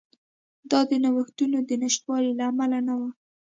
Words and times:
دا 0.71 0.79
د 0.89 0.91
نوښتونو 1.03 1.57
د 1.69 1.71
نشتوالي 1.81 2.31
له 2.39 2.43
امله 2.51 2.79
نه 2.87 2.93
وه. 2.99 3.09